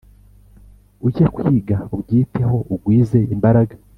[1.05, 3.75] Ujye kwiga ubyiteho ugwize imbaraga